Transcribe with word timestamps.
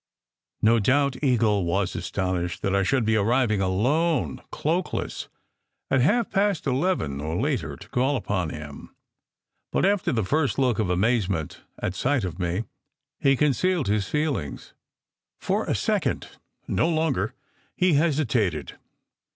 No 0.63 0.79
doubt 0.79 1.23
Eagle 1.23 1.63
was 1.63 1.95
astonished 1.95 2.63
that 2.63 2.75
I 2.75 2.81
should 2.81 3.05
be 3.05 3.15
arriving 3.15 3.59
302 3.59 3.67
SECRET 3.67 3.91
HISTORY 3.91 3.93
alone, 3.93 4.41
cloakless, 4.51 5.27
at 5.91 6.01
half 6.01 6.31
past 6.31 6.65
eleven 6.65 7.21
or 7.21 7.39
later 7.39 7.75
to 7.77 7.87
call 7.89 8.15
upon 8.15 8.49
him; 8.49 8.95
but 9.71 9.85
after 9.85 10.11
the 10.11 10.25
first 10.25 10.57
look 10.57 10.79
of 10.79 10.89
amazement 10.89 11.61
at 11.77 11.93
sight 11.93 12.23
of 12.23 12.39
me, 12.39 12.63
he 13.19 13.35
concealed 13.37 13.87
his 13.89 14.07
feelings. 14.09 14.73
For 15.39 15.65
a 15.65 15.75
second 15.75 16.29
no 16.67 16.89
longer 16.89 17.35
he 17.75 17.93
hesitated. 17.93 18.79